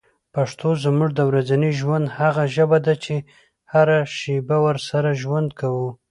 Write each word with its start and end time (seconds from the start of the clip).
پښتو 0.35 0.67
زموږ 0.83 1.09
د 1.15 1.21
ورځني 1.29 1.71
ژوند 1.79 2.05
هغه 2.19 2.43
ژبه 2.55 2.77
ده 2.85 2.93
چي 3.03 3.15
هره 3.73 3.97
شېبه 4.17 4.57
ورسره 4.65 5.09
ژوند 5.21 5.49
کوو. 5.59 5.89